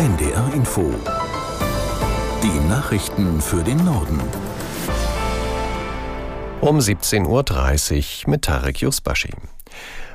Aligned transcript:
NDR 0.00 0.54
Info. 0.54 0.94
Die 2.42 2.68
Nachrichten 2.70 3.38
für 3.42 3.62
den 3.62 3.84
Norden. 3.84 4.18
Um 6.62 6.78
17.30 6.78 8.24
Uhr 8.24 8.30
mit 8.30 8.40
Tarek 8.40 8.80
Yusbashi. 8.80 9.34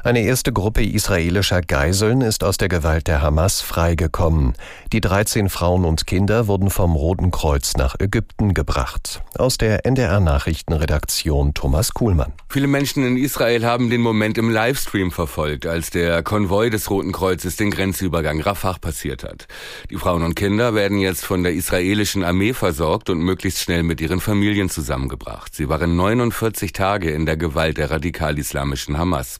Eine 0.05 0.21
erste 0.21 0.54
Gruppe 0.54 0.86
israelischer 0.86 1.63
Geiseln 1.63 2.21
ist 2.21 2.44
aus 2.44 2.57
der 2.57 2.68
Gewalt 2.68 3.07
der 3.07 3.23
Hamas 3.23 3.62
freigekommen. 3.62 4.54
Die 4.93 5.02
13 5.02 5.50
Frauen 5.50 5.84
und 5.84 6.05
Kinder 6.05 6.45
wurden 6.45 6.70
vom 6.70 6.95
Roten 6.95 7.31
Kreuz 7.31 7.75
nach 7.75 7.95
Ägypten 8.00 8.54
gebracht. 8.54 9.23
Aus 9.36 9.57
der 9.57 9.84
NDR 9.84 10.20
Nachrichtenredaktion 10.20 11.55
Thomas 11.55 11.95
Kuhlmann. 11.95 12.34
Viele 12.49 12.68
Menschen 12.68 13.04
in 13.04 13.18
Israel 13.18 13.66
haben 13.66 13.89
den 13.89 14.02
Moment 14.02 14.38
im 14.38 14.52
Livestream 14.52 15.09
verfolgt, 15.09 15.66
als 15.66 15.89
der 15.89 16.22
Konvoi 16.22 16.70
des 16.70 16.88
Roten 16.91 17.12
Kreuzes 17.12 17.55
den 17.55 17.72
Grenzübergang 17.72 18.40
Rafah 18.40 18.77
passiert 18.77 19.23
hat. 19.23 19.48
Die 19.90 19.98
Frauen 19.98 20.22
und 20.22 20.35
Kinder 20.35 20.76
werden 20.76 20.99
jetzt 20.99 21.26
von 21.26 21.41
der 21.41 21.53
israelischen 21.53 22.23
Armee 22.23 22.53
versorgt 22.53 23.09
und 23.09 23.22
möglichst 23.22 23.59
schnell 23.59 23.81
mit 23.81 23.99
ihren 24.02 24.20
Familien 24.20 24.70
zusammengebracht. 24.70 25.55
Sie 25.55 25.67
waren 25.67 25.95
49 25.95 26.73
Tage 26.73 27.09
in 27.09 27.26
der 27.26 27.38
Gewalt 27.38 27.80
der 27.80 27.90
radikal-islamischen 27.90 28.99
Hamas. 28.99 29.40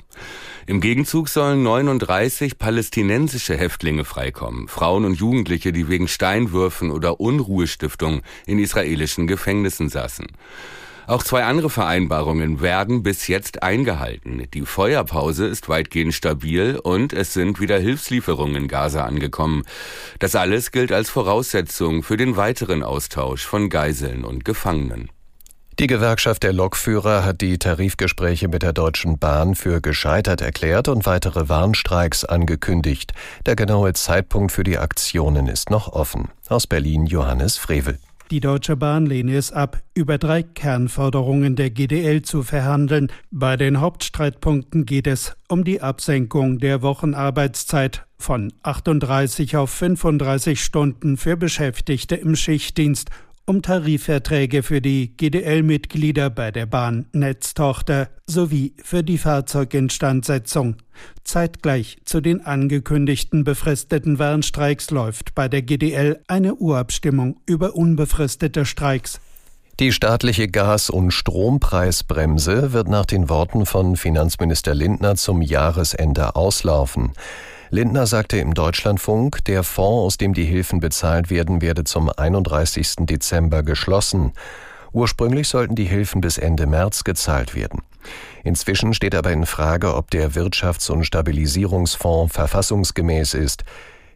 Im 0.68 0.82
Gegenzug 0.82 1.30
sollen 1.30 1.62
39 1.62 2.58
palästinensische 2.58 3.56
Häftlinge 3.56 4.04
freikommen, 4.04 4.68
Frauen 4.68 5.06
und 5.06 5.20
Jugendliche, 5.20 5.72
die 5.72 5.90
wegen 5.90 6.08
Steinwürfen 6.08 6.90
oder 6.90 7.20
Unruhestiftung 7.20 8.22
in 8.48 8.58
israelischen 8.58 9.28
Gefängnissen 9.28 9.90
saßen. 9.90 10.28
Auch 11.08 11.22
zwei 11.22 11.44
andere 11.44 11.70
Vereinbarungen 11.70 12.62
werden 12.62 13.04
bis 13.04 13.28
jetzt 13.28 13.62
eingehalten. 13.62 14.48
Die 14.56 14.66
Feuerpause 14.66 15.46
ist 15.46 15.70
weitgehend 15.70 16.16
stabil 16.16 16.80
und 16.82 17.14
es 17.14 17.34
sind 17.34 17.60
wieder 17.60 17.78
Hilfslieferungen 17.78 18.56
in 18.56 18.68
Gaza 18.68 19.06
angekommen. 19.06 19.64
Das 20.18 20.36
alles 20.36 20.72
gilt 20.72 20.92
als 20.92 21.12
Voraussetzung 21.12 22.02
für 22.02 22.18
den 22.18 22.38
weiteren 22.38 22.82
Austausch 22.82 23.46
von 23.46 23.70
Geiseln 23.70 24.26
und 24.26 24.46
Gefangenen. 24.46 25.10
Die 25.78 25.88
Gewerkschaft 25.88 26.44
der 26.44 26.54
Lokführer 26.54 27.26
hat 27.26 27.42
die 27.42 27.58
Tarifgespräche 27.58 28.48
mit 28.48 28.64
der 28.64 28.72
Deutschen 28.72 29.20
Bahn 29.20 29.56
für 29.56 29.82
gescheitert 29.82 30.40
erklärt 30.40 30.88
und 30.88 31.06
weitere 31.06 31.50
Warnstreiks 31.50 32.24
angekündigt. 32.24 33.12
Der 33.46 33.58
genaue 33.58 33.92
Zeitpunkt 33.92 34.54
für 34.54 34.64
die 34.64 34.78
Aktionen 34.78 35.48
ist 35.48 35.70
noch 35.70 35.90
offen. 35.92 36.30
Aus 36.48 36.66
Berlin 36.66 37.06
Johannes 37.06 37.58
Frevel. 37.58 38.00
Die 38.32 38.40
Deutsche 38.40 38.78
Bahn 38.78 39.06
lehne 39.06 39.36
es 39.36 39.52
ab, 39.52 39.82
über 39.94 40.18
drei 40.18 40.44
Kernforderungen 40.44 41.58
der 41.58 41.72
GDL 41.72 42.22
zu 42.22 42.42
verhandeln. 42.42 43.12
Bei 43.30 43.58
den 43.58 43.82
Hauptstreitpunkten 43.82 44.86
geht 44.86 45.08
es 45.08 45.36
um 45.50 45.66
die 45.66 45.82
Absenkung 45.82 46.60
der 46.60 46.84
Wochenarbeitszeit 46.84 48.06
von 48.18 48.54
38 48.64 49.58
auf 49.58 49.72
35 49.72 50.64
Stunden 50.64 51.18
für 51.18 51.36
Beschäftigte 51.36 52.16
im 52.16 52.38
Schichtdienst 52.38 53.10
um 53.46 53.62
Tarifverträge 53.62 54.64
für 54.64 54.82
die 54.82 55.16
GDL-Mitglieder 55.16 56.30
bei 56.30 56.52
der 56.52 56.66
Bahn 56.66 57.06
Netztochter 57.14 58.10
sowie 58.26 58.74
für 58.84 59.04
die 59.04 59.18
Fahrzeuginstandsetzung. 59.18 60.78
Zeitgleich 61.24 61.98
zu 62.06 62.22
den 62.22 62.46
angekündigten 62.46 63.44
befristeten 63.44 64.18
Warnstreiks 64.18 64.90
läuft 64.90 65.36
bei 65.36 65.48
der 65.48 65.62
GDL 65.62 66.20
eine 66.28 66.56
Urabstimmung 66.56 67.40
über 67.46 67.76
unbefristete 67.76 68.66
Streiks. 68.66 69.20
Die 69.80 69.92
staatliche 69.92 70.48
Gas- 70.48 70.90
und 70.90 71.12
Strompreisbremse 71.12 72.72
wird 72.72 72.88
nach 72.88 73.06
den 73.06 73.30
Worten 73.30 73.66
von 73.66 73.98
Finanzminister 73.98 74.74
Lindner 74.74 75.16
zum 75.16 75.42
Jahresende 75.42 76.36
auslaufen. 76.36 77.12
Lindner 77.70 78.06
sagte 78.06 78.38
im 78.38 78.54
Deutschlandfunk, 78.54 79.44
der 79.46 79.64
Fonds, 79.64 80.06
aus 80.06 80.18
dem 80.18 80.34
die 80.34 80.46
Hilfen 80.46 80.80
bezahlt 80.80 81.30
werden, 81.30 81.62
werde 81.62 81.84
zum 81.84 82.10
31. 82.10 82.96
Dezember 83.02 83.64
geschlossen. 83.64 84.34
Ursprünglich 84.92 85.48
sollten 85.48 85.76
die 85.76 85.86
Hilfen 85.86 86.22
bis 86.22 86.38
Ende 86.38 86.68
März 86.68 87.04
gezahlt 87.04 87.56
werden. 87.56 87.82
Inzwischen 88.44 88.94
steht 88.94 89.16
aber 89.16 89.32
in 89.32 89.46
Frage, 89.46 89.96
ob 89.96 90.12
der 90.12 90.32
Wirtschafts- 90.34 90.92
und 90.92 91.04
Stabilisierungsfonds 91.06 92.34
verfassungsgemäß 92.34 93.34
ist. 93.34 93.64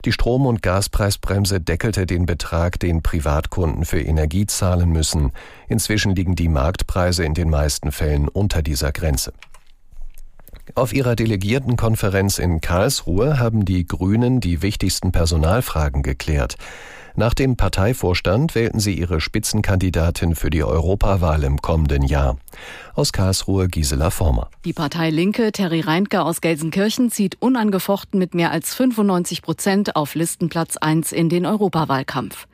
Die 0.06 0.14
Strom- 0.14 0.46
und 0.46 0.62
Gaspreisbremse 0.62 1.60
deckelte 1.60 2.06
den 2.06 2.26
Betrag, 2.26 2.80
den 2.80 3.02
Privatkunden 3.02 3.84
für 3.84 4.00
Energie 4.00 4.46
zahlen 4.46 4.92
müssen. 4.92 5.34
Inzwischen 5.68 6.16
liegen 6.16 6.36
die 6.36 6.48
Marktpreise 6.48 7.26
in 7.26 7.34
den 7.34 7.50
meisten 7.50 7.92
Fällen 7.92 8.30
unter 8.30 8.62
dieser 8.62 8.94
Grenze. 8.94 9.34
Auf 10.76 10.94
ihrer 10.94 11.16
Delegiertenkonferenz 11.16 12.38
in 12.38 12.62
Karlsruhe 12.62 13.40
haben 13.40 13.66
die 13.66 13.88
Grünen 13.88 14.40
die 14.40 14.62
wichtigsten 14.62 15.12
Personalfragen 15.12 16.04
geklärt. 16.04 16.58
Nach 17.16 17.34
dem 17.34 17.58
Parteivorstand 17.58 18.56
wählten 18.56 18.80
sie 18.80 18.94
ihre 18.94 19.20
Spitzenkandidatin 19.20 20.36
für 20.36 20.50
die 20.50 20.64
Europawahl 20.64 21.44
im 21.44 21.58
kommenden 21.62 22.04
Jahr. 22.04 22.38
Aus 23.00 23.14
Karlsruhe 23.14 23.70
Gisela 23.70 24.10
Former. 24.10 24.50
Die 24.66 24.74
Partei 24.74 25.10
Linke 25.10 25.54
Terry 25.54 25.80
Reintke 25.80 26.22
aus 26.22 26.42
Gelsenkirchen 26.42 27.10
zieht 27.12 27.42
unangefochten 27.42 28.20
mit 28.20 28.34
mehr 28.34 28.52
als 28.52 28.76
95 28.76 29.42
Prozent 29.42 29.96
auf 29.96 30.16
Listenplatz 30.16 30.76
1 30.76 31.14
in 31.14 31.30
den 31.30 31.46
Europawahlkampf. 31.46 32.46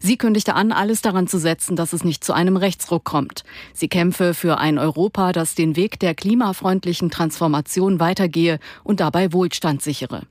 Sie 0.00 0.18
kündigte 0.18 0.56
an, 0.56 0.72
alles 0.72 1.00
daran 1.00 1.26
zu 1.26 1.38
setzen, 1.38 1.74
dass 1.74 1.94
es 1.94 2.04
nicht 2.04 2.22
zu 2.22 2.34
einem 2.34 2.58
Rechtsruck 2.58 3.04
kommt. 3.04 3.44
Sie 3.72 3.88
kämpfe 3.88 4.34
für 4.34 4.58
ein 4.58 4.78
Europa, 4.78 5.32
das 5.32 5.54
den 5.54 5.74
Weg 5.74 5.98
der 6.00 6.14
klimafreundlichen 6.14 7.08
Transformation 7.08 7.98
weitergehe 7.98 8.58
und 8.82 9.00
dabei 9.00 9.32
Wohlstand 9.32 9.80
sichere. 9.80 10.26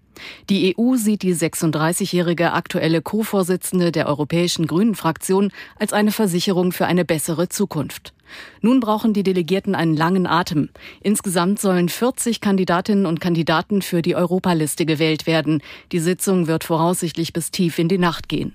Die 0.49 0.75
EU 0.77 0.95
sieht 0.95 1.21
die 1.21 1.35
36-jährige 1.35 2.53
aktuelle 2.53 3.01
Co-Vorsitzende 3.01 3.91
der 3.91 4.07
Europäischen 4.07 4.67
Grünen 4.67 4.95
Fraktion 4.95 5.51
als 5.77 5.93
eine 5.93 6.11
Versicherung 6.11 6.71
für 6.71 6.85
eine 6.85 7.05
bessere 7.05 7.49
Zukunft. 7.49 8.13
Nun 8.61 8.79
brauchen 8.79 9.13
die 9.13 9.23
Delegierten 9.23 9.75
einen 9.75 9.95
langen 9.95 10.27
Atem. 10.27 10.69
Insgesamt 11.01 11.59
sollen 11.59 11.89
40 11.89 12.41
Kandidatinnen 12.41 13.05
und 13.05 13.19
Kandidaten 13.19 13.81
für 13.81 14.01
die 14.01 14.15
Europaliste 14.15 14.85
gewählt 14.85 15.27
werden. 15.27 15.61
Die 15.91 15.99
Sitzung 15.99 16.47
wird 16.47 16.63
voraussichtlich 16.63 17.33
bis 17.33 17.51
tief 17.51 17.79
in 17.79 17.89
die 17.89 17.97
Nacht 17.97 18.29
gehen. 18.29 18.53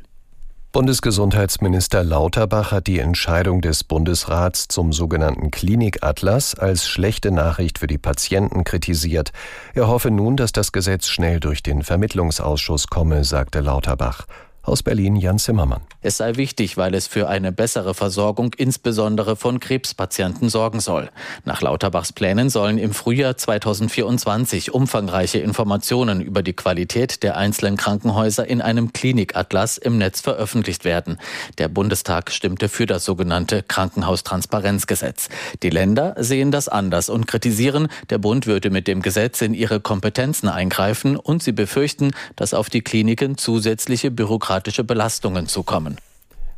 Bundesgesundheitsminister 0.71 2.05
Lauterbach 2.05 2.73
hat 2.73 2.89
die 2.89 2.99
Entscheidung 2.99 3.63
des 3.63 3.85
Bundesrats 3.85 4.69
zum 4.69 4.93
sogenannten 4.93 5.51
Klinikatlas 5.51 6.55
als 6.55 6.87
schlechte 6.87 7.31
Nachricht 7.31 7.79
für 7.79 7.87
die 7.87 7.97
Patienten 7.97 8.65
kritisiert. 8.65 9.33
Er 9.73 9.89
hoffe 9.89 10.11
nun, 10.11 10.37
dass 10.37 10.53
das 10.53 10.71
Gesetz 10.71 11.07
schnell 11.09 11.41
durch 11.41 11.63
den 11.63 11.83
Vermittlungsausschuss 11.83 12.89
komme, 12.89 13.25
sagte 13.25 13.61
Lauterbach. 13.61 14.27
Aus 14.69 14.83
Berlin 14.83 15.17
Jan 15.17 15.39
Zimmermann. 15.39 15.81
Es 16.03 16.19
sei 16.19 16.37
wichtig, 16.37 16.77
weil 16.77 16.95
es 16.95 17.07
für 17.07 17.27
eine 17.27 17.53
bessere 17.53 17.95
Versorgung 17.95 18.53
insbesondere 18.55 19.35
von 19.35 19.61
Krebspatienten 19.61 20.51
sorgen 20.51 20.81
soll. 20.81 21.11
Nach 21.47 21.63
Lauterbachs 21.63 22.13
Plänen 22.13 22.51
sollen 22.51 22.77
im 22.77 22.93
Frühjahr 22.93 23.39
2024 23.39 24.75
umfangreiche 24.75 25.39
Informationen 25.39 26.21
über 26.21 26.43
die 26.43 26.53
Qualität 26.53 27.23
der 27.23 27.39
einzelnen 27.39 27.79
Krankenhäuser 27.79 28.47
in 28.47 28.61
einem 28.61 28.93
Klinikatlas 28.93 29.79
im 29.79 29.97
Netz 29.97 30.21
veröffentlicht 30.21 30.85
werden. 30.85 31.19
Der 31.57 31.69
Bundestag 31.69 32.31
stimmte 32.31 32.69
für 32.69 32.85
das 32.85 33.07
sogenannte 33.07 33.63
Krankenhaustransparenzgesetz. 33.63 35.31
Die 35.63 35.71
Länder 35.71 36.15
sehen 36.19 36.51
das 36.51 36.69
anders 36.69 37.09
und 37.09 37.27
kritisieren, 37.27 37.89
der 38.11 38.19
Bund 38.19 38.47
würde 38.47 38.69
mit 38.69 38.87
dem 38.87 39.01
Gesetz 39.01 39.41
in 39.41 39.55
ihre 39.55 39.81
Kompetenzen 39.81 40.49
eingreifen 40.49 41.17
und 41.17 41.43
sie 41.43 41.53
befürchten, 41.53 42.11
dass 42.37 42.53
auf 42.53 42.69
die 42.69 42.83
Kliniken 42.83 43.39
zusätzliche 43.39 44.11
Bürokratie 44.11 44.58
bürokratische 44.59 44.85
Belastungen 44.85 45.47
zukommen. 45.47 45.97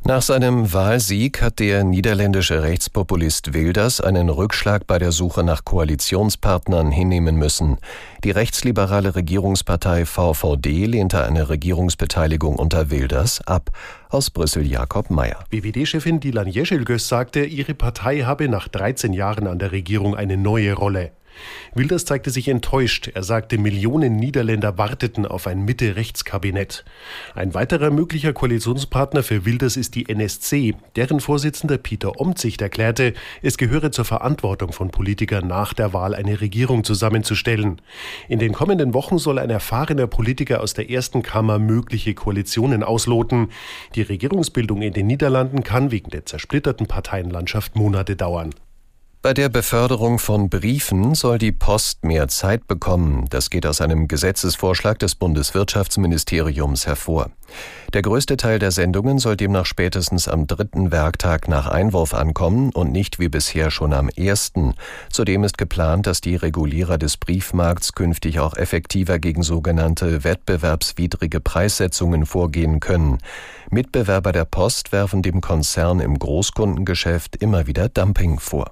Nach 0.03 0.23
seinem 0.23 0.73
Wahlsieg 0.73 1.43
hat 1.43 1.59
der 1.59 1.83
niederländische 1.83 2.63
Rechtspopulist 2.63 3.53
Wilders 3.53 4.01
einen 4.01 4.29
Rückschlag 4.29 4.87
bei 4.87 4.97
der 4.97 5.11
Suche 5.11 5.43
nach 5.43 5.63
Koalitionspartnern 5.63 6.89
hinnehmen 6.89 7.35
müssen. 7.35 7.77
Die 8.23 8.31
rechtsliberale 8.31 9.13
Regierungspartei 9.13 10.05
VVD 10.05 10.87
lehnte 10.87 11.23
eine 11.23 11.49
Regierungsbeteiligung 11.49 12.55
unter 12.55 12.89
Wilders 12.89 13.45
ab. 13.45 13.69
Aus 14.09 14.31
Brüssel 14.31 14.65
Jakob 14.65 15.11
Mayer. 15.11 15.43
BWD-Chefin 15.51 16.19
Dilan 16.19 16.47
Jeschilgös 16.47 17.07
sagte, 17.07 17.45
ihre 17.45 17.75
Partei 17.75 18.21
habe 18.21 18.49
nach 18.49 18.67
13 18.69 19.13
Jahren 19.13 19.45
an 19.45 19.59
der 19.59 19.71
Regierung 19.71 20.15
eine 20.15 20.35
neue 20.35 20.73
Rolle. 20.73 21.11
Wilders 21.73 22.05
zeigte 22.05 22.29
sich 22.29 22.47
enttäuscht. 22.47 23.09
Er 23.13 23.23
sagte, 23.23 23.57
Millionen 23.57 24.15
Niederländer 24.15 24.77
warteten 24.77 25.25
auf 25.25 25.47
ein 25.47 25.63
Mitte-Rechts-Kabinett. 25.63 26.83
Ein 27.33 27.53
weiterer 27.53 27.91
möglicher 27.91 28.33
Koalitionspartner 28.33 29.23
für 29.23 29.45
Wilders 29.45 29.77
ist 29.77 29.95
die 29.95 30.09
NSC. 30.09 30.75
Deren 30.95 31.19
Vorsitzender 31.19 31.77
Peter 31.77 32.19
Omtzigt 32.19 32.61
erklärte, 32.61 33.13
es 33.41 33.57
gehöre 33.57 33.91
zur 33.91 34.05
Verantwortung 34.05 34.73
von 34.73 34.91
Politikern 34.91 35.47
nach 35.47 35.73
der 35.73 35.93
Wahl 35.93 36.13
eine 36.13 36.41
Regierung 36.41 36.83
zusammenzustellen. 36.83 37.81
In 38.27 38.39
den 38.39 38.53
kommenden 38.53 38.93
Wochen 38.93 39.17
soll 39.17 39.39
ein 39.39 39.49
erfahrener 39.49 40.07
Politiker 40.07 40.61
aus 40.61 40.73
der 40.73 40.89
ersten 40.89 41.23
Kammer 41.23 41.59
mögliche 41.59 42.13
Koalitionen 42.13 42.83
ausloten. 42.83 43.49
Die 43.95 44.01
Regierungsbildung 44.01 44.81
in 44.81 44.93
den 44.93 45.07
Niederlanden 45.07 45.63
kann 45.63 45.91
wegen 45.91 46.09
der 46.09 46.25
zersplitterten 46.25 46.87
Parteienlandschaft 46.87 47.75
Monate 47.75 48.15
dauern. 48.15 48.51
Bei 49.23 49.35
der 49.35 49.49
Beförderung 49.49 50.17
von 50.17 50.49
Briefen 50.49 51.13
soll 51.13 51.37
die 51.37 51.51
Post 51.51 52.03
mehr 52.03 52.27
Zeit 52.27 52.65
bekommen. 52.65 53.27
Das 53.29 53.51
geht 53.51 53.67
aus 53.67 53.79
einem 53.79 54.07
Gesetzesvorschlag 54.07 54.97
des 54.97 55.13
Bundeswirtschaftsministeriums 55.13 56.87
hervor. 56.87 57.29
Der 57.93 58.01
größte 58.01 58.35
Teil 58.35 58.57
der 58.57 58.71
Sendungen 58.71 59.19
soll 59.19 59.37
demnach 59.37 59.67
spätestens 59.67 60.27
am 60.27 60.47
dritten 60.47 60.91
Werktag 60.91 61.47
nach 61.47 61.67
Einwurf 61.67 62.15
ankommen 62.15 62.71
und 62.71 62.91
nicht 62.91 63.19
wie 63.19 63.29
bisher 63.29 63.69
schon 63.69 63.93
am 63.93 64.09
ersten. 64.09 64.73
Zudem 65.11 65.43
ist 65.43 65.59
geplant, 65.59 66.07
dass 66.07 66.21
die 66.21 66.35
Regulierer 66.35 66.97
des 66.97 67.17
Briefmarkts 67.17 67.93
künftig 67.93 68.39
auch 68.39 68.55
effektiver 68.57 69.19
gegen 69.19 69.43
sogenannte 69.43 70.23
wettbewerbswidrige 70.23 71.41
Preissetzungen 71.41 72.25
vorgehen 72.25 72.79
können. 72.79 73.19
Mitbewerber 73.69 74.31
der 74.31 74.45
Post 74.45 74.91
werfen 74.91 75.21
dem 75.21 75.41
Konzern 75.41 75.99
im 75.99 76.17
Großkundengeschäft 76.17 77.35
immer 77.35 77.67
wieder 77.67 77.87
Dumping 77.87 78.39
vor. 78.39 78.71